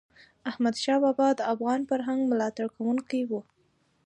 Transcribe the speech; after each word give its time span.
احمدشاه 0.49 0.99
بابا 1.03 1.27
د 1.35 1.41
افغان 1.53 1.79
فرهنګ 1.89 2.21
ملاتړ 2.31 2.67
کوونکی 2.75 3.21
و. 3.29 3.31